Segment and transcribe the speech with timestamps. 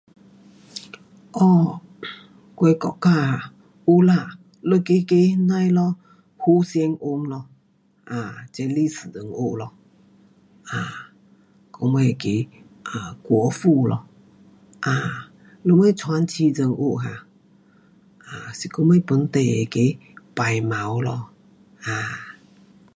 [1.45, 1.63] um
[2.57, 3.53] 我的国家啊，
[3.87, 4.13] 有啦，
[4.69, 5.13] 那个个
[5.47, 5.81] 那样的咯
[6.41, 7.45] ，Hussein Onn 咯，
[8.51, 9.65] 这历史人物咯，
[10.71, 11.11] 啊，
[11.79, 12.29] 我们那个
[12.89, 14.07] 啊，国父咯，
[14.79, 15.29] 啊，
[15.65, 17.25] 下尾传奇人物哈？，
[18.25, 19.97] 啊是我们本地那个
[20.33, 21.27] 白毛咯。
[21.83, 21.89] 啊，